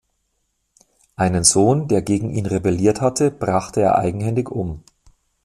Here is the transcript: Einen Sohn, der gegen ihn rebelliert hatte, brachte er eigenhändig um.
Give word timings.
Einen 1.15 1.43
Sohn, 1.43 1.87
der 1.87 2.01
gegen 2.01 2.31
ihn 2.31 2.47
rebelliert 2.47 3.01
hatte, 3.01 3.29
brachte 3.29 3.81
er 3.81 3.99
eigenhändig 3.99 4.49
um. 4.49 4.81